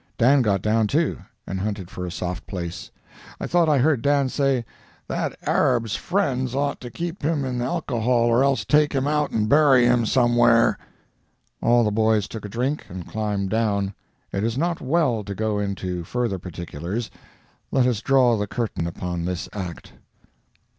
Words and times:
Dan 0.17 0.41
got 0.41 0.63
down 0.63 0.87
too, 0.87 1.19
and 1.45 1.59
hunted 1.59 1.91
for 1.91 2.07
a 2.07 2.11
soft 2.11 2.47
place. 2.47 2.89
I 3.39 3.45
thought 3.45 3.69
I 3.69 3.77
heard 3.77 4.01
Dan 4.01 4.29
say, 4.29 4.65
"That 5.07 5.37
Arab's 5.43 5.95
friends 5.95 6.55
ought 6.55 6.81
to 6.81 6.89
keep 6.89 7.21
him 7.21 7.45
in 7.45 7.61
alcohol 7.61 8.23
or 8.25 8.43
else 8.43 8.65
take 8.65 8.93
him 8.93 9.05
out 9.05 9.29
and 9.29 9.47
bury 9.47 9.85
him 9.85 10.07
somewhere." 10.07 10.75
All 11.61 11.83
the 11.83 11.91
boys 11.91 12.27
took 12.27 12.45
a 12.45 12.49
drink 12.49 12.87
and 12.89 13.07
climbed 13.07 13.51
down. 13.51 13.93
It 14.31 14.43
is 14.43 14.57
not 14.57 14.81
well 14.81 15.23
to 15.23 15.35
go 15.35 15.59
into 15.59 16.03
further 16.03 16.39
particulars. 16.39 17.11
Let 17.69 17.85
us 17.85 18.01
draw 18.01 18.37
the 18.37 18.47
curtain 18.47 18.87
upon 18.87 19.25
this 19.25 19.49
act. 19.53 19.93